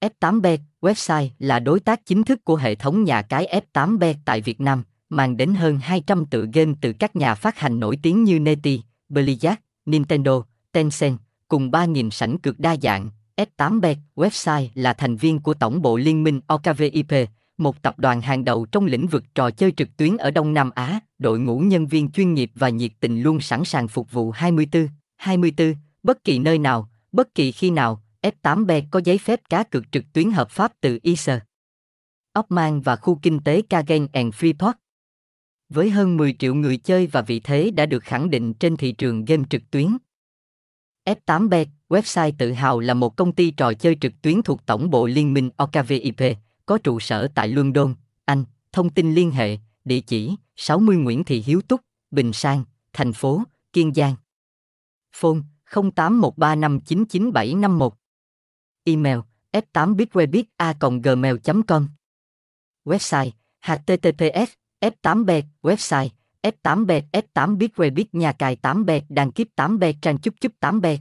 [0.00, 4.60] F8bet website là đối tác chính thức của hệ thống nhà cái F8bet tại Việt
[4.60, 8.40] Nam, mang đến hơn 200 tựa game từ các nhà phát hành nổi tiếng như
[8.40, 10.42] Neti, Blizzard, Nintendo,
[10.72, 11.18] Tencent,
[11.48, 13.10] cùng 3.000 sảnh cược đa dạng.
[13.36, 17.28] F8bet website là thành viên của tổng bộ liên minh OKVIP,
[17.58, 20.70] một tập đoàn hàng đầu trong lĩnh vực trò chơi trực tuyến ở Đông Nam
[20.74, 24.30] Á, đội ngũ nhân viên chuyên nghiệp và nhiệt tình luôn sẵn sàng phục vụ
[24.30, 29.62] 24, 24, bất kỳ nơi nào, bất kỳ khi nào, F8B có giấy phép cá
[29.62, 31.40] cược trực tuyến hợp pháp từ ISA.
[32.32, 34.72] oman và khu kinh tế Kagen and Freeport.
[35.68, 38.92] Với hơn 10 triệu người chơi và vị thế đã được khẳng định trên thị
[38.92, 39.96] trường game trực tuyến.
[41.04, 45.06] F8bet, website tự hào là một công ty trò chơi trực tuyến thuộc tổng bộ
[45.06, 47.94] liên minh OKVIP, có trụ sở tại London,
[48.24, 48.44] Anh.
[48.72, 51.80] Thông tin liên hệ, địa chỉ 60 Nguyễn Thị Hiếu Túc,
[52.10, 53.42] Bình Sang, thành phố,
[53.72, 54.14] Kiên Giang.
[55.12, 55.38] Phone
[55.70, 57.99] 0813599751.
[58.84, 59.18] Email
[59.52, 61.88] f8bitwebit a gmail.com
[62.84, 63.30] Website
[63.62, 64.48] https
[64.80, 66.08] f8bet website
[66.42, 70.98] f8bet f8bitwebit nhà cài 8bet đăng kiếp 8bet trang chúc chúc 8bet